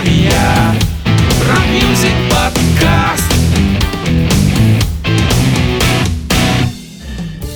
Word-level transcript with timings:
Ария 0.00 0.74
Rock 1.46 1.66
Music 1.74 2.14
Podcast 2.30 3.30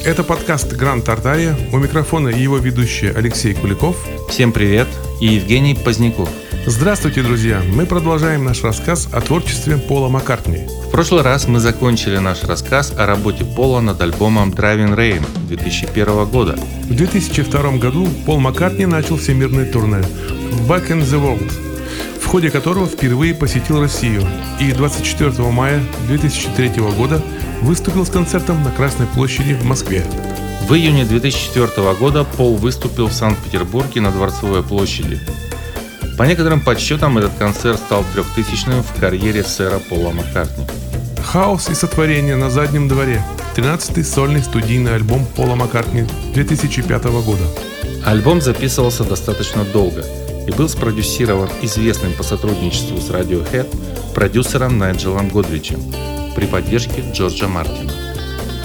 Это 0.05 0.23
подкаст 0.25 0.75
«Гранд 0.75 1.07
Тартария». 1.07 1.57
У 1.73 1.79
микрофона 1.79 2.29
его 2.29 2.59
ведущий 2.59 3.07
Алексей 3.07 3.55
Куликов. 3.55 3.97
Всем 4.29 4.53
привет 4.53 4.89
и 5.23 5.27
Евгений 5.29 5.75
Поздняков. 5.75 6.29
Здравствуйте, 6.67 7.23
друзья! 7.23 7.63
Мы 7.75 7.87
продолжаем 7.87 8.45
наш 8.45 8.63
рассказ 8.63 9.09
о 9.11 9.23
творчестве 9.23 9.79
Пола 9.79 10.11
Маккартни. 10.11 10.67
В 10.87 10.91
прошлый 10.91 11.23
раз 11.23 11.49
мы 11.49 11.61
закончили 11.61 12.19
наш 12.19 12.45
рассказ 12.45 12.93
о 12.95 13.07
работе 13.07 13.47
Пола 13.47 13.81
над 13.81 14.03
альбомом 14.03 14.51
Driving 14.51 14.95
Rain 14.95 15.25
2001 15.49 16.27
года. 16.27 16.59
В 16.83 16.95
2002 16.95 17.79
году 17.79 18.07
Пол 18.27 18.39
Маккартни 18.39 18.85
начал 18.85 19.17
всемирное 19.17 19.65
турне 19.65 20.03
«Back 20.69 20.89
in 20.91 21.01
the 21.01 21.19
World», 21.19 21.74
ходе 22.35 22.51
которого 22.51 22.89
впервые 22.89 23.33
посетил 23.33 23.81
Россию 23.81 24.27
и 24.59 24.73
24 24.73 25.31
мая 25.53 25.81
2003 26.09 26.83
года 26.99 27.23
выступил 27.63 28.05
с 28.05 28.11
концертом 28.11 28.61
на 28.65 28.73
Красной 28.73 29.07
площади 29.07 29.55
в 29.55 29.63
Москве. 29.63 30.05
В 30.69 30.75
июне 30.75 31.05
2004 31.05 31.95
года 31.95 32.25
Пол 32.25 32.57
выступил 32.57 33.07
в 33.07 33.13
Санкт-Петербурге 33.13 34.01
на 34.01 34.11
Дворцовой 34.11 34.65
площади. 34.65 35.21
По 36.19 36.25
некоторым 36.25 36.61
подсчетам, 36.61 37.19
этот 37.19 37.35
концерт 37.35 37.79
стал 37.79 38.05
трехтысячным 38.13 38.83
в 38.83 38.99
карьере 38.99 39.45
сэра 39.45 39.79
Пола 39.79 40.11
Маккартни. 40.11 40.67
«Хаос 41.23 41.71
и 41.71 41.75
сотворение 41.75 42.35
на 42.35 42.51
заднем 42.51 42.89
дворе» 42.89 43.23
13-й 43.55 44.03
сольный 44.03 44.43
студийный 44.43 44.97
альбом 44.97 45.25
Пола 45.37 45.55
Маккартни 45.55 46.05
2005 46.35 47.05
года. 47.05 47.45
Альбом 48.05 48.41
записывался 48.41 49.05
достаточно 49.05 49.63
долго 49.63 50.05
и 50.47 50.53
был 50.53 50.69
спродюсирован 50.69 51.49
известным 51.63 52.13
по 52.13 52.23
сотрудничеству 52.23 52.99
с 52.99 53.11
Radiohead 53.11 53.67
продюсером 54.15 54.79
Найджелом 54.79 55.29
Годричем 55.29 55.81
при 56.35 56.47
поддержке 56.47 57.05
Джорджа 57.13 57.49
Мартина. 57.49 57.93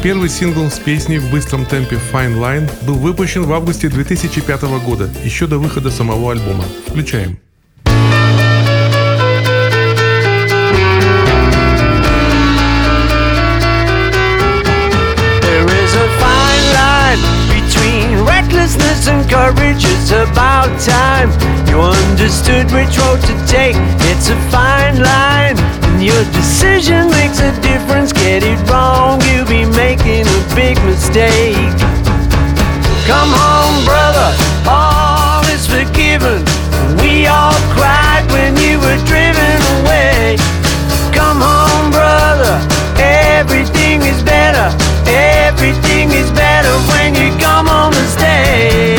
Первый 0.02 0.30
сингл 0.30 0.70
с 0.70 0.80
песней 0.80 1.20
в 1.20 1.30
быстром 1.30 1.66
темпе 1.66 2.00
Fine 2.12 2.38
Line 2.38 2.72
был 2.86 2.96
выпущен 2.96 3.44
в 3.44 3.52
августе 3.52 3.90
2005 3.90 4.62
года, 4.86 5.10
еще 5.24 5.46
до 5.46 5.58
выхода 5.58 5.92
самого 5.92 6.32
альбома. 6.32 6.64
Включаем. 6.88 7.40
Recklessness 18.50 19.08
and 19.08 19.30
courage. 19.30 19.84
It's 19.86 20.12
about 20.12 20.70
time 20.80 21.30
you 21.68 21.80
understood 21.80 22.66
which 22.72 22.98
road 22.98 23.22
to 23.22 23.36
take. 23.46 23.76
It's 24.10 24.30
a 24.30 24.38
fine 24.50 25.02
line, 25.02 25.58
and 25.58 26.04
your 26.04 26.24
decision 26.34 27.10
makes 27.12 27.40
a 27.40 27.52
difference. 27.62 28.12
Get 28.12 28.44
it 28.44 28.60
wrong, 28.70 29.22
you'll 29.30 29.46
be 29.46 29.66
making 29.66 30.26
a 30.28 30.42
big 30.56 30.78
mistake. 30.84 31.78
Come 33.06 33.32
home, 33.34 33.86
brother, 33.86 34.30
all 34.68 35.44
is 35.54 35.66
forgiven. 35.68 36.44
We 37.02 37.28
all 37.28 37.58
cried 37.76 38.26
when 38.32 38.58
you 38.58 38.80
were 38.80 39.00
driven 39.06 39.58
away. 39.78 40.38
Come 41.14 41.40
home, 41.42 41.92
brother, 41.92 42.56
everything 42.98 44.02
is 44.02 44.22
better. 44.24 44.89
Everything 45.12 46.12
is 46.12 46.30
better 46.32 46.76
when 46.90 47.16
you 47.16 47.36
come 47.40 47.66
home 47.66 47.94
and 47.94 48.10
stay. 48.10 48.98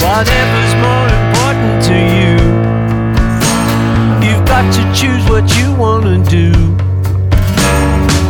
Whatever's 0.00 0.74
more 0.86 1.08
important 1.22 1.84
to 1.88 1.96
you, 2.18 2.36
you've 4.24 4.44
got 4.46 4.64
to 4.72 4.82
choose 4.94 5.28
what 5.28 5.44
you 5.58 5.74
want 5.74 6.04
to 6.04 6.18
do. 6.30 6.52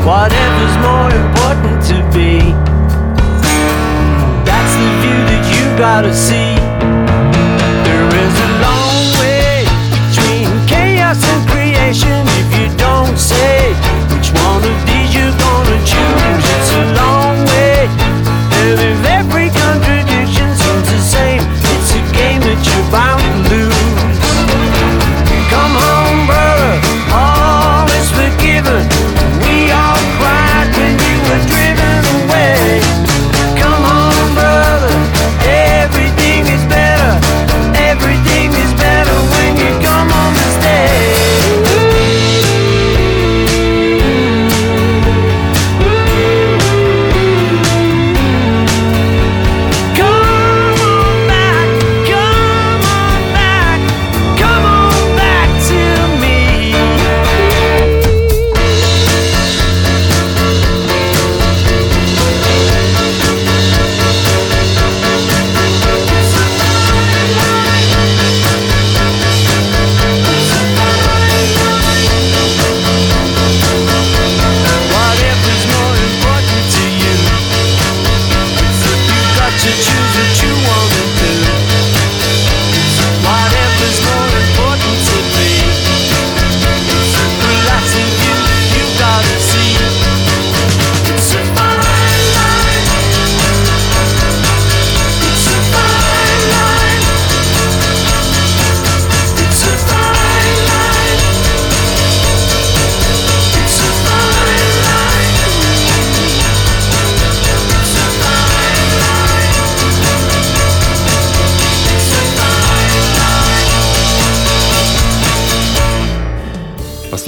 Whatever's 0.05 0.77
more 0.89 1.11
important 1.25 1.83
to 1.91 1.97
be, 2.17 2.55
you 5.83 5.89
gotta 5.89 6.15
see. 6.15 6.62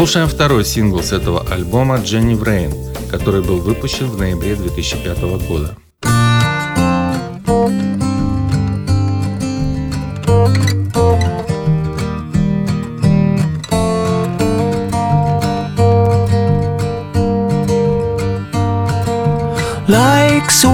Послушаем 0.04 0.28
второй 0.28 0.66
сингл 0.66 1.02
с 1.02 1.12
этого 1.12 1.46
альбома 1.50 1.96
«Jenny 1.96 2.38
Rain», 2.38 2.74
который 3.10 3.40
был 3.42 3.56
выпущен 3.56 4.04
в 4.04 4.18
ноябре 4.18 4.54
2005 4.54 5.18
года. 5.48 5.74
Like 19.88 20.50
so 20.50 20.70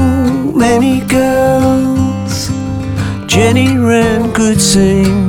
many 0.56 1.02
girls, 1.06 2.50
Jenny 3.28 3.78
Wren 3.78 4.32
could 4.32 4.60
sing, 4.60 5.19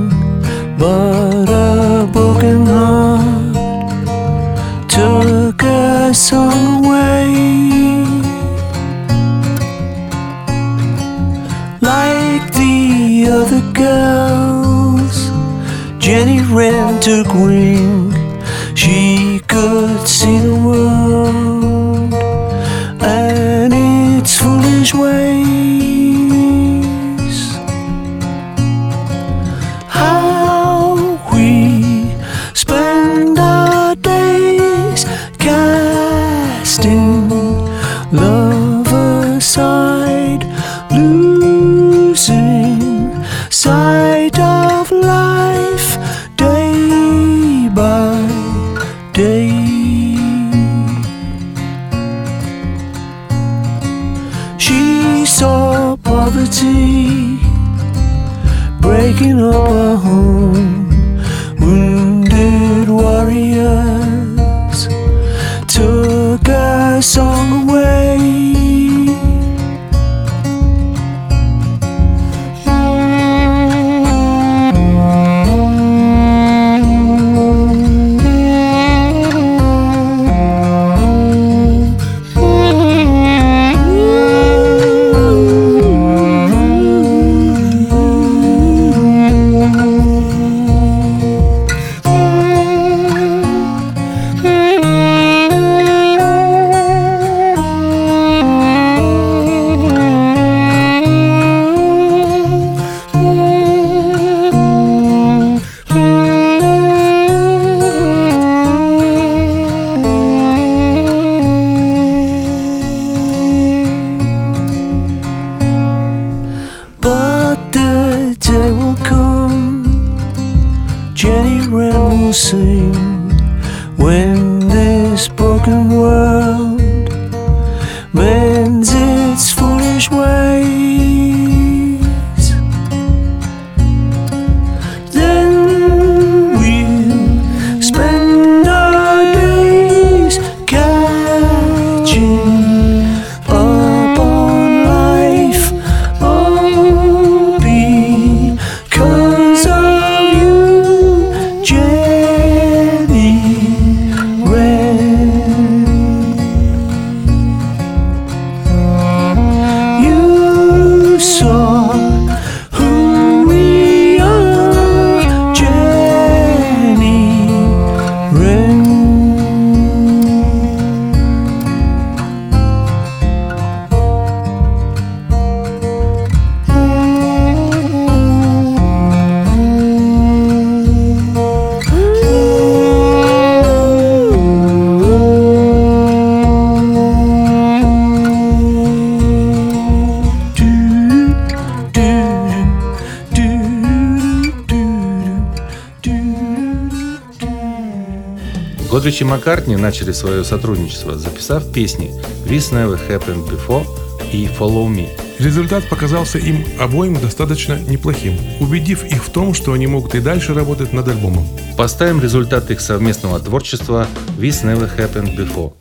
Годрич 199.12 199.22
и 199.22 199.25
Маккартни 199.25 199.75
начали 199.75 200.13
свое 200.13 200.46
сотрудничество, 200.46 201.18
записав 201.18 201.69
песни 201.74 202.12
«This 202.46 202.72
Never 202.72 202.98
Happened 203.10 203.46
Before» 203.50 203.86
и 204.31 204.48
«Follow 204.58 204.88
Me». 204.88 205.10
Результат 205.38 205.84
показался 205.90 206.38
им 206.38 206.63
обоим 206.80 207.19
достаточно 207.19 207.78
неплохим, 207.78 208.38
убедив 208.62 209.04
их 209.04 209.22
в 209.25 209.30
том, 209.30 209.54
что 209.54 209.74
они 209.74 209.86
могут 209.86 210.16
и 210.16 210.22
дальше 210.22 210.54
работать 210.54 210.94
над 210.94 211.10
альбомом. 211.10 211.46
Поставим 211.78 212.22
результат 212.22 212.72
их 212.72 212.80
совместного 212.80 213.40
творчества 213.40 214.08
«This 214.40 214.63
Never 214.63 214.90
Happened 214.98 215.36
Before». 215.36 215.74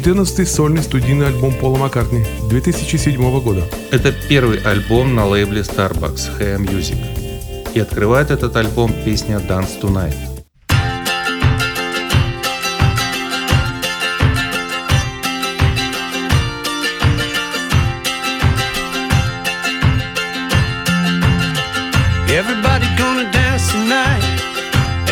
14-й 0.00 0.46
сольный 0.46 0.82
студийный 0.82 1.26
альбом 1.26 1.52
Пола 1.52 1.76
Маккартни 1.76 2.24
2007 2.48 3.40
года. 3.42 3.64
Это 3.90 4.12
первый 4.12 4.58
альбом 4.58 5.14
на 5.14 5.26
лейбле 5.26 5.60
Starbucks 5.60 6.38
Hey 6.38 6.56
Music. 6.56 6.96
И 7.74 7.80
открывает 7.80 8.30
этот 8.30 8.56
альбом 8.56 8.94
песня 9.04 9.36
Dance 9.36 9.78
Tonight. 9.78 10.16
Everybody 22.26 22.86
gonna 22.96 23.30
dance 23.30 23.70
tonight. 23.70 24.24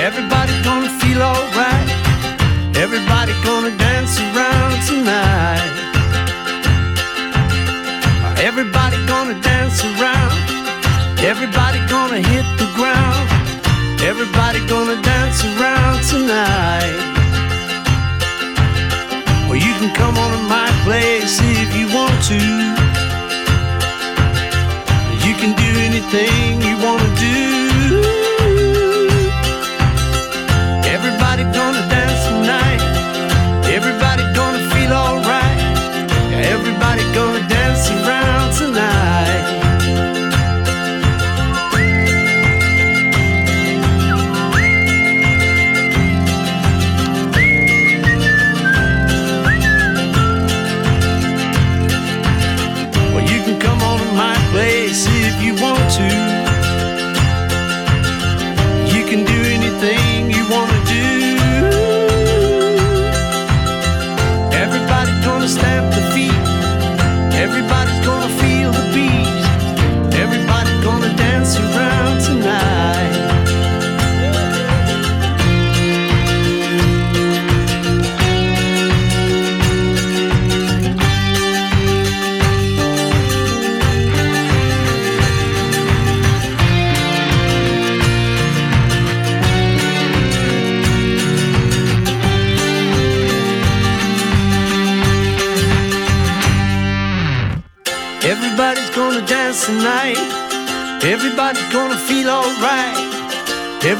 Everybody 0.01 0.53
gonna 0.65 0.89
feel 1.01 1.21
alright. 1.21 1.89
Everybody 2.75 3.35
gonna 3.45 3.77
dance 3.77 4.19
around 4.21 4.48
gonna 9.29 9.43
dance 9.43 9.85
around. 9.85 10.33
Everybody 11.21 11.79
gonna 11.89 12.17
hit 12.17 12.47
the 12.57 12.71
ground. 12.75 13.29
Everybody 14.01 14.59
gonna 14.67 15.01
dance 15.03 15.45
around 15.45 16.03
tonight. 16.03 16.97
Well, 19.47 19.57
you 19.57 19.75
can 19.81 19.95
come 19.95 20.17
on 20.17 20.31
to 20.33 20.43
my 20.49 20.71
place 20.85 21.41
if 21.43 21.77
you 21.77 21.93
want 21.93 22.17
to. 22.33 22.41
You 25.27 25.35
can 25.37 25.53
do 25.65 25.71
anything 25.89 26.63
you 26.63 26.79
want 26.83 27.18
you 55.41 55.55
want 55.55 55.91
to. 55.93 56.28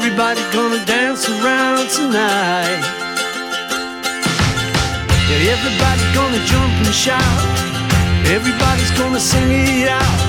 Everybody's 0.01 0.53
gonna 0.53 0.85
dance 0.85 1.27
around 1.27 1.89
tonight. 1.89 2.79
Yeah, 5.27 5.51
everybody's 5.55 6.11
gonna 6.15 6.39
jump 6.45 6.71
and 6.85 6.95
shout. 6.95 7.39
Everybody's 8.31 8.91
gonna 8.91 9.19
sing 9.19 9.51
it 9.51 9.89
out. 9.89 10.19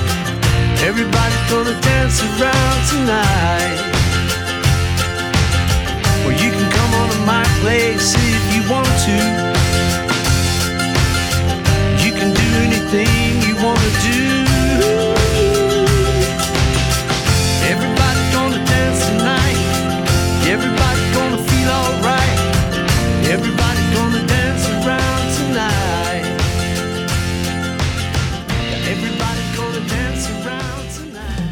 Everybody's 0.83 1.45
gonna 1.49 1.79
dance 1.79 2.19
around 2.21 2.79
tonight. 2.91 3.79
Well, 6.25 6.35
you 6.35 6.51
can 6.51 6.69
come 6.69 6.91
on 6.99 7.09
to 7.11 7.19
my 7.25 7.45
place 7.61 8.13
if 8.13 8.43
you 8.53 8.61
want 8.69 8.91
to. 9.07 9.17
You 12.03 12.11
can 12.11 12.33
do 12.33 12.47
anything 12.67 13.20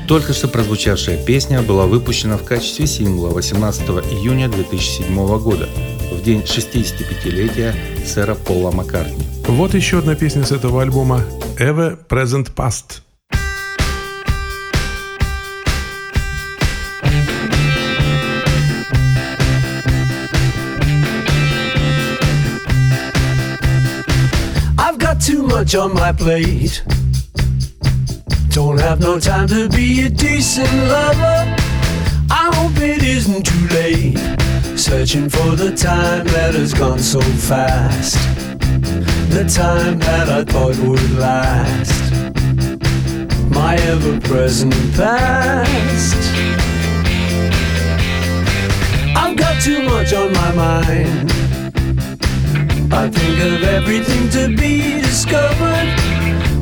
Только 0.09 0.33
что 0.33 0.47
прозвучавшая 0.47 1.23
песня 1.23 1.61
была 1.61 1.85
выпущена 1.85 2.35
в 2.37 2.43
качестве 2.43 2.87
сингла 2.87 3.29
18 3.29 3.83
июня 4.11 4.49
2007 4.49 5.15
года, 5.37 5.69
в 6.11 6.23
день 6.23 6.39
65-летия 6.39 7.75
сэра 8.07 8.33
Пола 8.33 8.71
Маккартни. 8.71 9.23
Вот 9.45 9.75
еще 9.75 9.99
одна 9.99 10.15
песня 10.15 10.43
с 10.43 10.51
этого 10.51 10.81
альбома 10.81 11.21
Ever 11.59 11.95
Present 12.07 12.55
Past. 12.55 13.03
I've 24.75 24.97
got 24.97 25.21
too 25.21 25.43
much 25.43 25.75
on 25.75 25.93
my 25.93 26.11
plate. 26.13 26.81
Don't 28.59 28.77
have 28.81 28.99
no 28.99 29.17
time 29.17 29.47
to 29.47 29.69
be 29.69 30.01
a 30.01 30.09
decent 30.09 30.69
lover. 30.89 31.55
I 32.29 32.51
hope 32.55 32.75
it 32.81 33.01
isn't 33.01 33.43
too 33.43 33.67
late. 33.69 34.17
Searching 34.77 35.29
for 35.29 35.55
the 35.55 35.73
time 35.73 36.25
that 36.25 36.55
has 36.55 36.73
gone 36.73 36.99
so 36.99 37.21
fast. 37.21 38.15
The 39.29 39.45
time 39.49 39.97
that 39.99 40.27
I 40.27 40.43
thought 40.43 40.75
would 40.79 41.11
last. 41.11 42.11
My 43.49 43.75
ever 43.75 44.19
present 44.19 44.73
past. 44.93 46.17
I've 49.15 49.37
got 49.37 49.61
too 49.61 49.83
much 49.83 50.11
on 50.11 50.33
my 50.33 50.51
mind. 50.51 51.31
I 52.91 53.09
think 53.09 53.39
of 53.39 53.63
everything 53.63 54.29
to 54.31 54.53
be 54.53 54.99
discovered. 54.99 55.98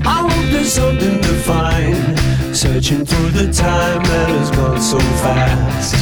I 0.09 0.21
hope 0.21 0.51
there's 0.53 0.71
something 0.71 1.21
to 1.21 1.33
find. 1.51 2.55
Searching 2.55 3.05
for 3.05 3.27
the 3.39 3.51
time 3.51 4.01
that 4.03 4.29
has 4.29 4.49
gone 4.51 4.79
so 4.79 4.99
fast. 5.21 5.95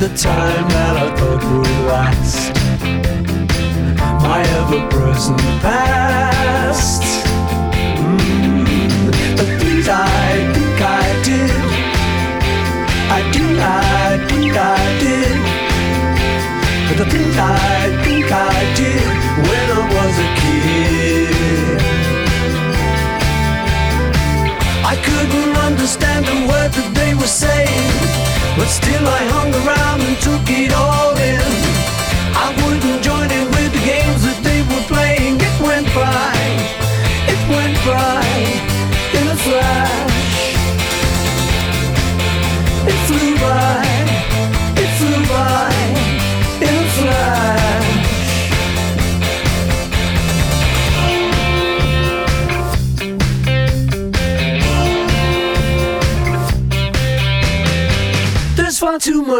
The 0.00 0.08
time 0.18 0.66
that 0.74 0.94
I 1.04 1.06
thought 1.14 1.42
would 1.44 1.78
last. 1.86 2.50
My 4.26 4.40
ever 4.58 4.82
present 4.90 5.38
past. 5.62 7.02
Mm, 8.02 9.06
the 9.36 9.46
things 9.60 9.86
I 9.88 10.52
think 10.54 10.78
I 10.82 11.06
did. 11.28 11.54
I 13.18 13.20
did, 13.30 13.58
I 13.60 14.26
think 14.28 14.52
I 14.56 14.82
did. 15.04 15.38
The 16.98 17.06
things 17.12 17.36
I 17.38 18.02
think 18.02 18.26
I 18.32 18.74
did 18.74 19.06
when 19.46 19.66
I 19.70 19.82
was 19.94 20.18
a 20.18 20.28
kid. 20.40 21.27
I 24.90 24.96
couldn't 24.96 25.54
understand 25.54 26.24
the 26.24 26.48
word 26.48 26.72
that 26.72 26.90
they 26.94 27.12
were 27.12 27.28
saying, 27.28 27.92
but 28.56 28.68
still 28.72 29.06
I 29.06 29.20
hung 29.36 29.52
around 29.60 30.00
and 30.00 30.16
took 30.16 30.48
it 30.48 30.72
all 30.72 31.12
in. 31.12 31.44
I 32.32 32.48
wouldn't 32.56 33.02
join 33.04 33.30
in 33.30 33.52
with 33.52 33.70
the 33.76 33.84
games 33.84 34.24
that 34.24 34.40
they 34.40 34.62
were 34.64 34.84
playing. 34.88 35.36
It 35.44 35.56
went 35.60 35.92
by, 35.92 36.32
it 37.28 37.40
went 37.52 37.76
by 37.84 38.37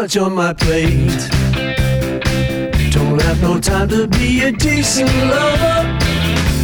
much 0.01 0.15
on 0.15 0.33
my 0.33 0.53
plate. 0.53 1.29
Don't 2.89 3.21
have 3.21 3.41
no 3.41 3.59
time 3.59 3.89
to 3.89 4.07
be 4.07 4.43
a 4.43 4.51
decent 4.51 5.13
lover. 5.33 5.79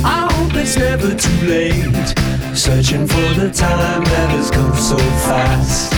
I 0.05 0.29
hope 0.31 0.55
it's 0.55 0.77
never 0.77 1.13
too 1.13 1.39
late. 1.45 2.07
Searching 2.55 3.05
for 3.05 3.27
the 3.41 3.51
time 3.53 4.03
that 4.05 4.29
has 4.37 4.49
come 4.49 4.73
so 4.75 4.97
fast. 5.27 5.91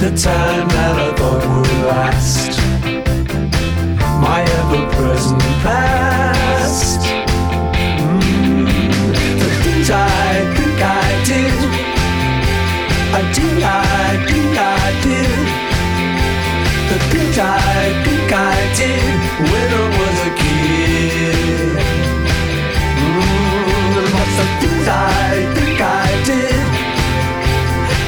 The 0.00 0.10
time 0.28 0.68
that 0.76 0.94
I 1.06 1.14
thought 1.18 1.42
would 1.52 1.78
last. 1.90 2.58
My 4.26 4.40
ever 4.60 4.82
present 4.96 5.42
past. 5.62 7.00
Mm, 8.02 8.66
the 9.42 9.50
things 9.62 9.90
I 9.90 10.32
think 10.56 10.78
I 10.82 11.08
did. 11.30 11.58
I 13.14 13.22
did, 13.32 13.62
I 13.62 14.26
think 14.26 14.58
I 14.58 15.02
did. 15.04 15.55
The 16.88 16.98
things 17.10 17.36
I 17.38 17.92
think 18.04 18.32
I 18.32 18.56
did 18.78 19.02
when 19.50 19.68
I 19.74 19.86
was 19.98 20.18
a 20.22 20.32
kid. 20.40 21.76
Mm, 23.02 24.06
what's 24.14 24.36
the 24.40 24.46
things 24.60 24.86
I 24.86 25.34
think 25.54 25.80
I 25.80 26.08
did? 26.30 26.62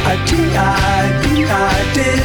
I 0.07 0.15
did, 0.31 0.53
I 0.55 1.01
think 1.23 1.47
I 1.51 1.75
did. 1.99 2.23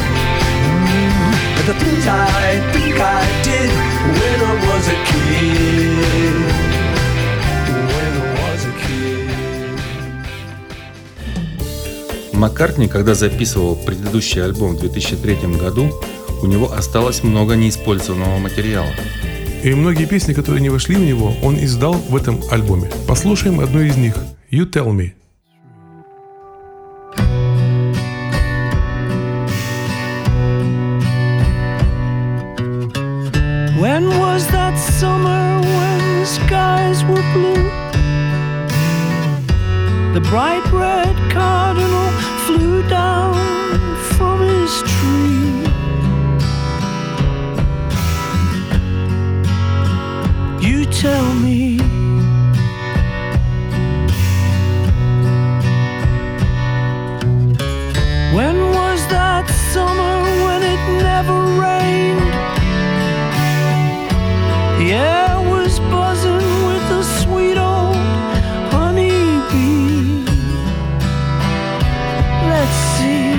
Mm, 0.78 1.32
the 1.66 1.74
things 1.82 2.06
I 2.06 2.60
think 2.72 2.96
I 3.00 3.24
did 3.42 3.70
when 4.18 4.38
I 4.50 4.54
was 4.68 4.84
a 4.88 4.98
kid. 5.10 6.38
When 7.92 8.12
I 8.22 8.26
was 8.40 8.62
a 8.64 8.74
kid. 8.82 9.34
Маккартни, 12.32 12.86
когда 12.88 13.14
записывал 13.14 13.74
предыдущий 13.74 14.42
альбом 14.42 14.76
в 14.76 14.80
2003 14.80 15.56
году, 15.58 15.90
у 16.44 16.46
него 16.46 16.70
осталось 16.72 17.22
много 17.22 17.56
неиспользованного 17.56 18.38
материала. 18.38 18.90
И 19.62 19.72
многие 19.72 20.04
песни, 20.04 20.34
которые 20.34 20.60
не 20.60 20.68
вошли 20.68 20.94
в 20.94 21.00
него, 21.00 21.34
он 21.42 21.56
издал 21.56 21.94
в 21.94 22.14
этом 22.14 22.38
альбоме. 22.50 22.90
Послушаем 23.08 23.60
одну 23.60 23.80
из 23.80 23.96
них. 23.96 24.14
You 24.50 24.70
Tell 24.70 24.94
Me. 24.94 25.12
The 64.84 64.92
air 64.92 65.40
was 65.50 65.80
buzzing 65.80 66.66
with 66.66 67.04
sweet 67.22 67.56
old 67.56 67.96
honeybee. 68.70 70.26
Let's 72.52 72.78
see. 72.92 73.32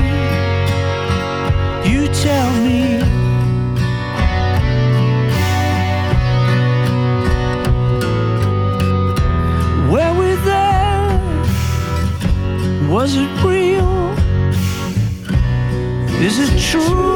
You 1.88 2.08
tell 2.26 2.50
me. 2.66 2.98
Were 9.92 10.14
we 10.20 10.30
there? 10.50 11.06
Was 12.90 13.16
it 13.16 13.30
real? 13.44 14.16
Is 16.26 16.40
it 16.40 16.60
truly 16.60 17.15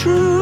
true? 0.00 0.39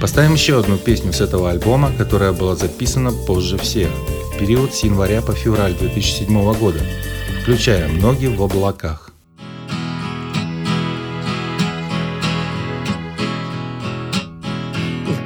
Поставим 0.00 0.34
еще 0.34 0.58
одну 0.58 0.76
песню 0.76 1.12
с 1.12 1.20
этого 1.22 1.50
альбома, 1.50 1.90
которая 1.96 2.32
была 2.32 2.56
записана 2.56 3.10
позже 3.10 3.56
всех, 3.56 3.88
в 4.34 4.38
период 4.38 4.74
с 4.74 4.84
января 4.84 5.22
по 5.22 5.32
февраль 5.32 5.74
2007 5.74 6.52
года, 6.58 6.80
включая 7.42 7.88
«Ноги 7.88 8.26
в 8.26 8.42
облаках». 8.42 9.10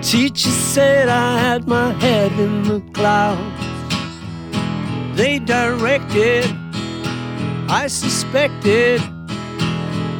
Teacher 0.00 0.48
said 0.48 1.08
I 1.08 1.38
had 1.38 1.66
my 1.66 1.92
head 2.00 2.32
in 2.38 2.62
the 2.62 2.80
clouds. 2.92 3.42
They 5.14 5.38
directed, 5.38 6.46
I 7.68 7.88
suspected, 7.88 9.02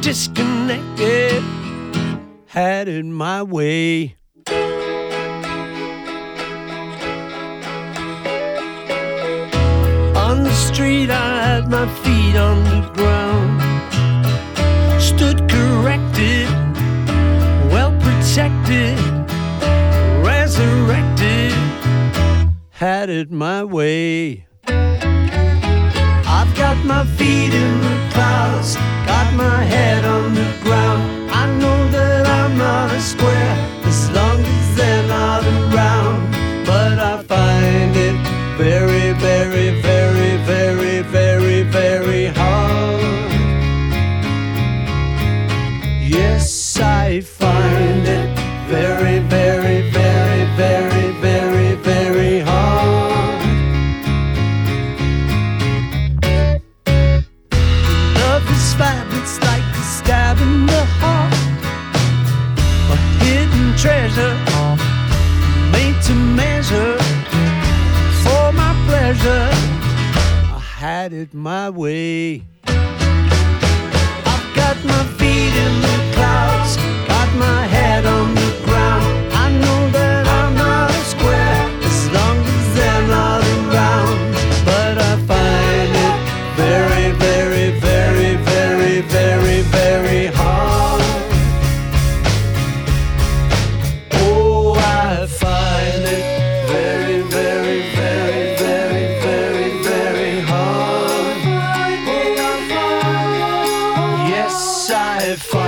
disconnected, 0.01 1.41
had 2.45 2.87
it 2.87 3.05
my 3.05 3.41
way. 3.41 4.18
street, 10.79 11.09
I 11.09 11.31
had 11.47 11.69
my 11.69 11.87
feet 12.03 12.37
on 12.37 12.57
the 12.73 12.81
ground. 12.97 13.51
Stood 15.09 15.39
corrected, 15.51 16.47
well 17.73 17.91
protected, 18.05 18.97
resurrected, 20.29 21.51
had 22.69 23.09
it 23.09 23.29
my 23.29 23.61
way. 23.61 24.45
I've 26.37 26.53
got 26.63 26.77
my 26.85 27.03
feet 27.17 27.53
in 27.63 27.71
the 27.87 27.97
clouds, 28.13 28.77
got 29.11 29.27
my 29.33 29.59
head 29.73 30.05
on 30.05 30.33
the 30.33 30.49
ground. 30.63 31.01
I 31.41 31.43
know 31.61 31.79
that 31.95 32.23
I'm 32.25 32.57
not 32.57 32.89
a 32.99 33.01
square 33.01 33.55
as 33.83 34.09
long 34.11 34.39
as 34.55 34.65
they're 34.77 35.07
not 35.09 35.43
around, 35.57 36.19
but 36.65 36.95
I 37.11 37.13
find 37.33 37.93
it 38.07 38.15
very 38.57 38.98
outside. 104.91 105.58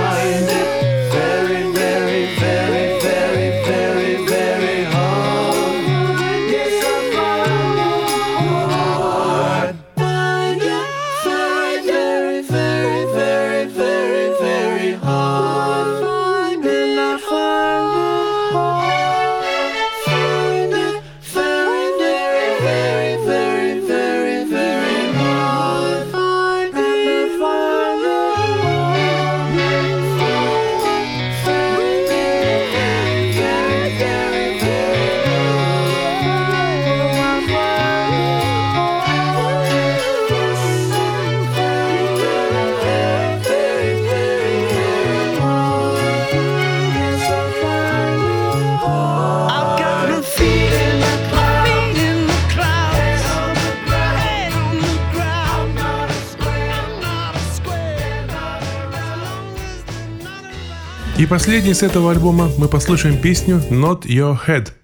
последней 61.32 61.72
с 61.72 61.82
этого 61.82 62.10
альбома. 62.10 62.50
Мы 62.58 62.68
послушаем 62.68 63.16
песню 63.16 63.62
Not 63.70 64.02
Your 64.02 64.38
Head– 64.46 64.72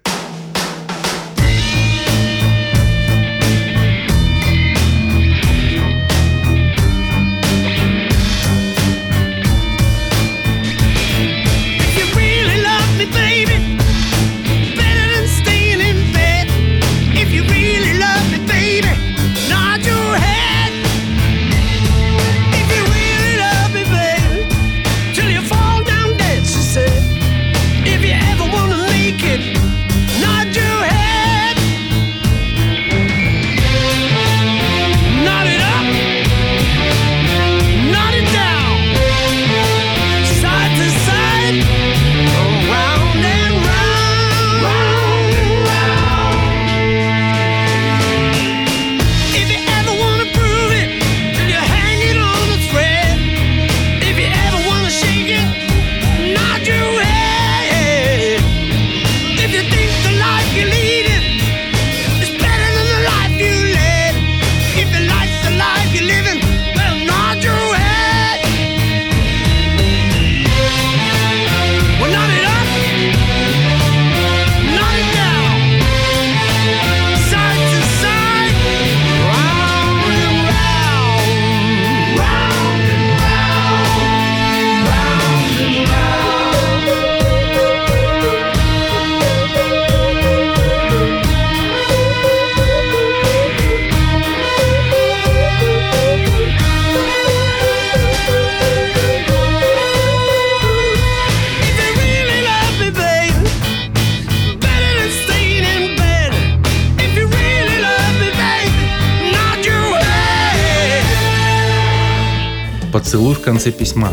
«Поцелуй 113.09 113.33
в 113.33 113.41
конце 113.41 113.71
письма» 113.71 114.11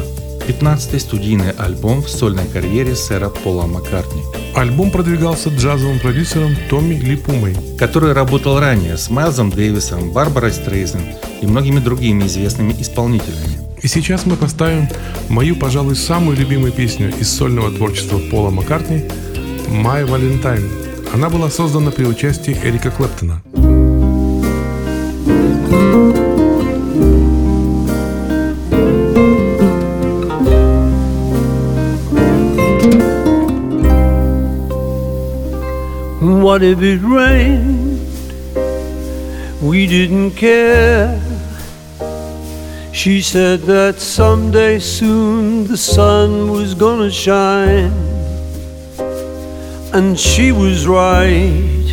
15-й 0.49 1.01
студийный 1.01 1.51
альбом 1.51 2.01
в 2.01 2.09
сольной 2.09 2.47
карьере 2.47 2.97
сэра 2.97 3.29
Пола 3.29 3.67
Маккартни, 3.67 4.23
Альбом 4.55 4.91
продвигался 4.91 5.51
джазовым 5.51 5.99
продюсером 5.99 6.57
Томми 6.71 6.95
Липумой. 6.95 7.55
который 7.79 8.15
работал 8.15 8.59
ранее 8.59 8.97
с 8.97 9.11
Майлзом 9.11 9.51
Дэвисом, 9.51 10.13
Барбарой 10.13 10.51
Стрейзен 10.51 11.03
и 11.43 11.47
многими 11.47 11.79
другими 11.79 12.25
известными 12.25 12.75
исполнителями. 12.81 13.59
И 13.83 13.87
сейчас 13.87 14.25
мы 14.25 14.37
поставим 14.37 14.89
мою, 15.29 15.57
пожалуй, 15.57 15.95
самую 15.95 16.39
любимую 16.39 16.73
песню 16.73 17.13
из 17.21 17.29
сольного 17.29 17.71
творчества 17.71 18.19
Пола 18.31 18.49
Маккартни 18.49 19.05
«My 19.69 20.09
Valentine». 20.09 21.13
Она 21.13 21.29
была 21.29 21.51
создана 21.51 21.91
при 21.91 22.07
участии 22.07 22.59
Эрика 22.65 22.91
Клэптона. 22.91 23.43
What 36.47 36.63
if 36.63 36.81
it 36.81 37.01
rained? 37.03 38.07
We 39.61 39.89
didn't 39.89 40.37
care. 40.37 41.21
She 42.93 43.21
said 43.21 43.63
that 43.63 43.99
someday 43.99 44.79
soon 44.79 45.67
the 45.67 45.77
sun 45.77 46.53
was 46.53 46.73
gonna 46.73 47.11
shine. 47.11 47.91
And 49.93 50.17
she 50.17 50.53
was 50.53 50.87
right. 50.87 51.89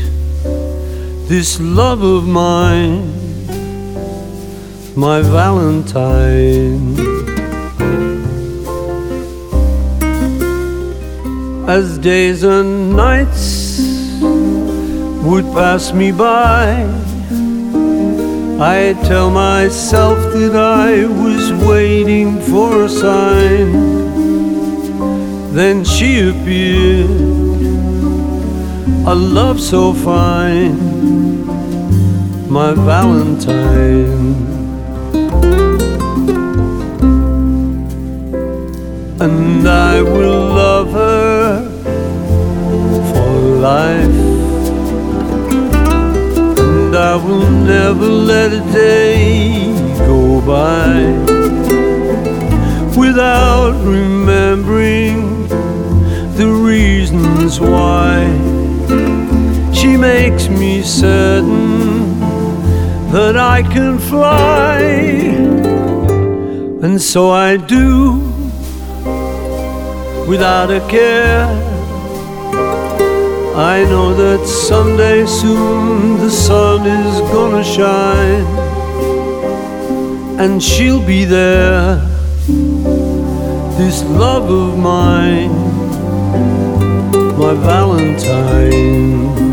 This 1.28 1.60
love 1.60 2.04
of 2.04 2.28
mine, 2.28 3.10
my 4.96 5.24
Valentine. 5.24 6.94
As 11.68 11.98
days 11.98 12.44
and 12.44 12.96
nights 12.96 13.63
would 15.24 15.46
pass 15.54 15.94
me 15.94 16.12
by. 16.12 16.84
I 18.60 18.94
tell 19.04 19.32
myself 19.32 20.18
that 20.34 20.56
I 20.56 21.06
was 21.06 21.54
waiting 21.66 22.42
for 22.42 22.84
a 22.84 22.90
sign. 22.90 23.72
Then 25.54 25.86
she 25.86 26.30
appeared, 26.30 27.10
a 29.08 29.16
love 29.16 29.62
so 29.62 29.94
fine, 29.94 30.78
my 32.50 32.74
Valentine. 32.74 34.34
And 39.22 39.68
I 39.68 40.02
will 40.02 40.48
love 40.50 40.92
her 40.92 41.70
for 43.14 43.40
life 43.70 44.33
I 47.04 47.18
will 47.18 47.50
never 47.50 48.08
let 48.08 48.54
a 48.54 48.62
day 48.72 49.74
go 50.08 50.40
by 50.40 50.88
without 52.98 53.76
remembering 53.84 55.50
the 56.38 56.48
reasons 56.48 57.60
why 57.60 58.24
she 59.74 59.98
makes 59.98 60.48
me 60.48 60.82
certain 60.82 62.20
that 63.12 63.36
I 63.36 63.64
can 63.64 64.00
fly, 64.00 64.80
and 66.86 67.02
so 67.02 67.32
I 67.32 67.58
do 67.58 68.14
without 70.26 70.72
a 70.72 70.80
care. 70.88 71.63
I 73.56 73.84
know 73.84 74.16
that 74.16 74.48
someday 74.48 75.28
soon 75.28 76.18
the 76.18 76.32
sun 76.32 76.88
is 76.88 77.22
gonna 77.32 77.64
shine 77.64 78.46
and 80.40 80.62
she'll 80.62 81.06
be 81.06 81.24
there. 81.24 81.98
This 83.78 84.02
love 84.06 84.50
of 84.50 84.80
mine, 84.80 85.52
my 87.38 87.54
Valentine. 87.54 89.53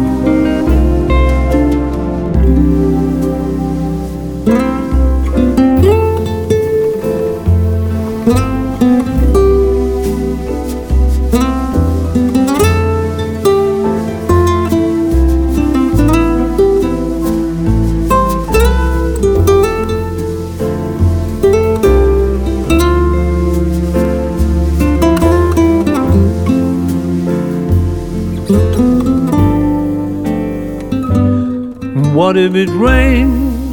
What 32.30 32.36
if 32.36 32.54
it 32.54 32.68
rained? 32.68 33.72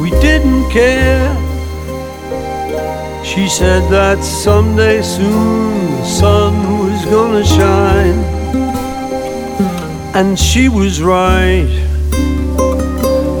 We 0.00 0.08
didn't 0.22 0.70
care. 0.70 1.28
She 3.22 3.46
said 3.46 3.82
that 3.90 4.24
someday 4.24 5.02
soon 5.02 5.90
the 5.98 6.04
sun 6.06 6.54
was 6.78 7.04
gonna 7.04 7.44
shine. 7.44 8.24
And 10.14 10.38
she 10.38 10.70
was 10.70 11.02
right. 11.02 11.68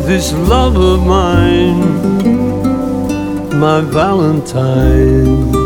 This 0.04 0.34
love 0.34 0.76
of 0.76 1.06
mine, 1.06 1.80
my 3.58 3.80
Valentine. 3.80 5.63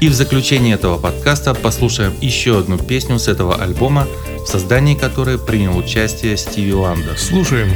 И 0.00 0.08
в 0.08 0.14
заключение 0.14 0.74
этого 0.74 0.96
подкаста 0.96 1.54
послушаем 1.54 2.14
еще 2.20 2.58
одну 2.58 2.78
песню 2.78 3.18
с 3.18 3.26
этого 3.26 3.56
альбома, 3.56 4.06
в 4.36 4.46
создании 4.46 4.94
которой 4.94 5.38
принял 5.38 5.76
участие 5.76 6.36
Стиви 6.36 6.72
Ландер. 6.72 7.18
Слушаем 7.18 7.70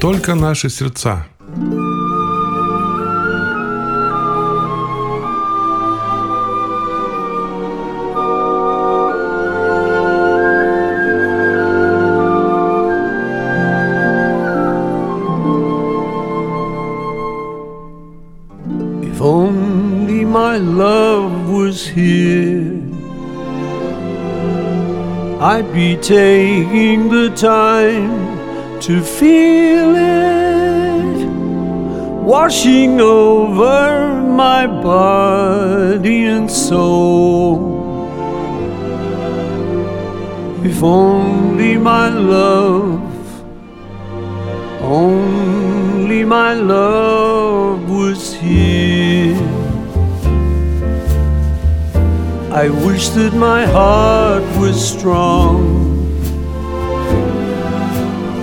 «Только 0.00 0.34
наши 0.34 0.70
сердца». 0.70 1.26
I'd 25.58 25.72
be 25.72 25.96
taking 25.96 27.08
the 27.08 27.30
time 27.30 28.78
to 28.80 29.02
feel 29.02 29.92
it 29.96 31.26
washing 32.22 33.00
over 33.00 34.22
my 34.22 34.68
body 34.68 36.26
and 36.26 36.48
soul. 36.48 38.06
If 40.64 40.80
only 40.80 41.76
my 41.76 42.08
love, 42.08 43.02
only 44.80 46.22
my 46.22 46.54
love 46.54 47.90
was 47.90 48.32
here. 48.34 48.77
I 52.58 52.70
wish 52.70 53.10
that 53.10 53.34
my 53.34 53.64
heart 53.66 54.42
was 54.58 54.76
strong. 54.94 55.58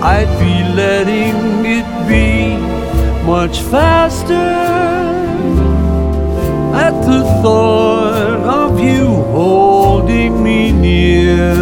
I'd 0.02 0.32
be 0.40 0.56
letting 0.74 1.66
it 1.78 1.88
be 2.08 2.56
much 3.26 3.60
faster 3.60 4.48
at 6.86 6.94
the 7.10 7.24
thought 7.42 8.40
of 8.62 8.80
you 8.80 9.04
holding 9.36 10.42
me 10.42 10.72
near. 10.72 11.52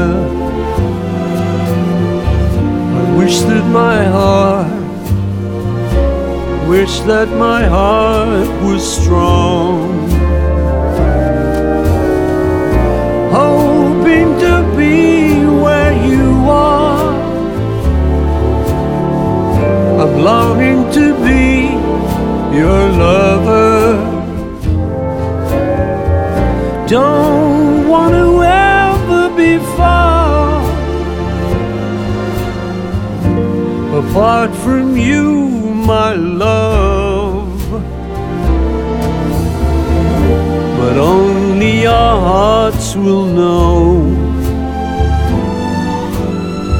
I 3.00 3.04
wish 3.18 3.40
that 3.50 3.64
my 3.82 4.04
heart 4.04 4.84
wish 6.68 7.00
that 7.00 7.28
my 7.28 7.64
heart 7.64 8.48
was 8.64 8.82
strong. 9.00 10.03
Hoping 14.14 14.38
to 14.38 14.76
be 14.76 15.44
where 15.62 15.92
you 16.06 16.48
are. 16.48 17.14
I'm 20.02 20.14
longing 20.22 20.80
to 20.92 21.04
be 21.24 21.42
your 22.56 22.82
lover. 23.02 23.96
Don't 26.86 27.88
want 27.88 28.14
to 28.14 28.28
ever 28.44 29.36
be 29.36 29.58
far 29.76 30.62
apart 33.98 34.54
from 34.54 34.96
you, 34.96 35.48
my 35.92 36.14
love. 36.14 36.73
Only 41.84 41.96
our 41.96 42.20
hearts 42.20 42.96
will 42.96 43.26
know 43.26 44.08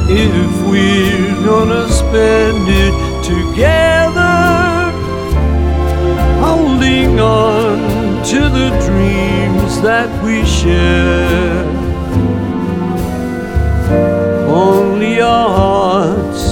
if 0.09 0.71
we're 0.71 1.45
gonna 1.45 1.89
spend 1.91 2.65
it 2.69 2.95
together, 3.23 4.33
holding 6.41 7.21
on 7.21 8.25
to 8.25 8.41
the 8.59 8.71
dreams 8.87 9.83
that 9.83 10.09
we 10.25 10.43
share. 10.47 11.65
Only 14.49 15.21
our 15.21 15.49
hearts 15.61 16.45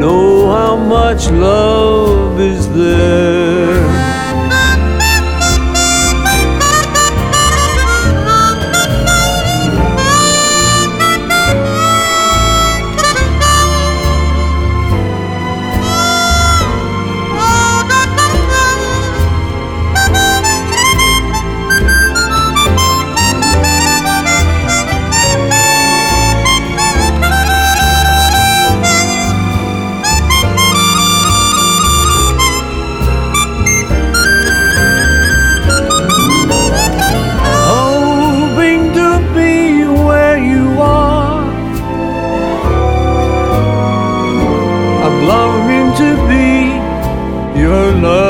know 0.00 0.50
how 0.50 0.76
much 0.76 1.30
love 1.30 2.40
is 2.40 2.68
there. 2.74 3.69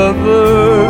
Lover. 0.01 0.85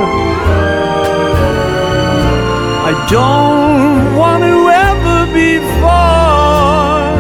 I 2.90 2.92
don't 3.16 4.04
want 4.22 4.42
to 4.50 4.58
ever 4.90 5.20
be 5.38 5.52
far 5.82 7.12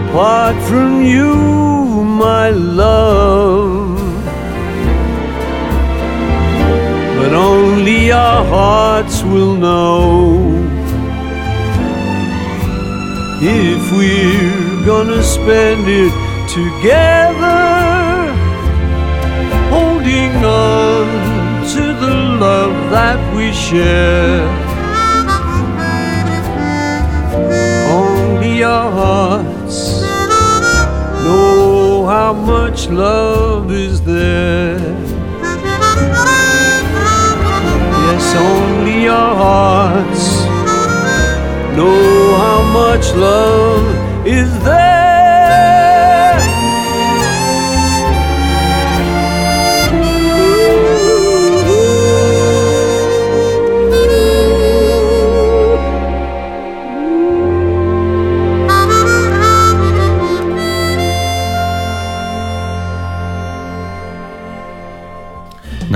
apart 0.00 0.56
from 0.68 0.90
you, 1.12 1.34
my 2.24 2.50
love. 2.50 3.88
but 7.18 7.32
only 7.32 8.12
our 8.12 8.42
hearts 8.56 9.16
will 9.30 9.54
know 9.56 10.38
if 13.42 13.82
we're 13.96 14.86
gonna 14.90 15.22
spend 15.36 15.84
it 16.04 16.14
together, 16.58 17.57
that 22.90 23.20
we 23.36 23.52
share. 23.52 24.48
Only 27.90 28.62
our 28.62 28.90
hearts 28.90 30.02
know 31.24 32.06
how 32.06 32.32
much 32.32 32.88
love 32.88 33.70
is 33.70 34.00
there. 34.00 34.78
Yes, 38.06 38.26
only 38.34 39.08
our 39.08 39.34
hearts 39.44 40.26
know 41.76 42.36
how 42.42 42.60
much 42.80 43.06
love 43.14 44.26
is 44.26 44.50
there. 44.64 44.87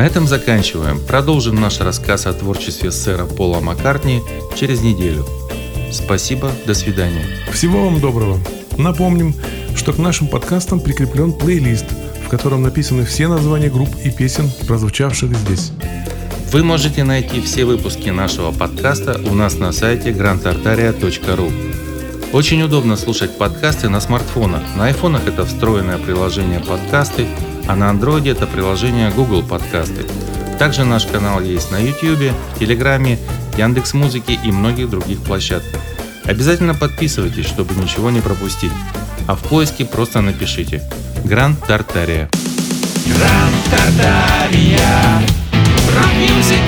На 0.02 0.06
этом 0.06 0.26
заканчиваем. 0.26 0.98
Продолжим 0.98 1.60
наш 1.60 1.78
рассказ 1.78 2.26
о 2.26 2.32
творчестве 2.32 2.90
сэра 2.90 3.24
Пола 3.24 3.60
Маккартни 3.60 4.20
через 4.56 4.82
неделю. 4.82 5.24
Спасибо, 5.92 6.50
до 6.66 6.74
свидания. 6.74 7.24
Всего 7.52 7.84
вам 7.84 8.00
доброго. 8.00 8.40
Напомним, 8.76 9.32
что 9.76 9.92
к 9.92 9.98
нашим 9.98 10.26
подкастам 10.26 10.80
прикреплен 10.80 11.32
плейлист, 11.32 11.84
в 12.26 12.28
котором 12.28 12.62
написаны 12.62 13.04
все 13.04 13.28
названия 13.28 13.70
групп 13.70 13.90
и 14.02 14.10
песен, 14.10 14.50
прозвучавших 14.66 15.36
здесь. 15.36 15.70
Вы 16.50 16.64
можете 16.64 17.04
найти 17.04 17.40
все 17.40 17.64
выпуски 17.64 18.08
нашего 18.08 18.50
подкаста 18.50 19.20
у 19.24 19.34
нас 19.34 19.54
на 19.54 19.70
сайте 19.70 20.10
grantartaria.ru. 20.10 21.52
Очень 22.32 22.62
удобно 22.62 22.96
слушать 22.96 23.38
подкасты 23.38 23.88
на 23.88 24.00
смартфонах. 24.00 24.62
На 24.76 24.86
айфонах 24.86 25.28
это 25.28 25.46
встроенное 25.46 25.98
приложение 25.98 26.58
подкасты, 26.58 27.28
а 27.66 27.76
на 27.76 27.90
андроиде 27.90 28.30
это 28.30 28.46
приложение 28.46 29.10
Google 29.10 29.42
подкасты. 29.42 30.04
Также 30.58 30.84
наш 30.84 31.06
канал 31.06 31.40
есть 31.40 31.70
на 31.70 31.78
YouTube, 31.78 32.32
в 32.54 32.58
Телеграме, 32.58 33.18
Яндекс 33.56 33.94
Музыке 33.94 34.38
и 34.42 34.52
многих 34.52 34.90
других 34.90 35.20
площадках. 35.20 35.80
Обязательно 36.24 36.74
подписывайтесь, 36.74 37.46
чтобы 37.46 37.74
ничего 37.74 38.10
не 38.10 38.20
пропустить. 38.20 38.72
А 39.26 39.34
в 39.34 39.40
поиске 39.40 39.84
просто 39.84 40.20
напишите 40.20 40.82
Гранд 41.24 41.58
Тартария. 41.66 42.28
Гранд 43.06 43.54
Тартария. 43.70 45.22
Рок-мьюзик 45.96 46.62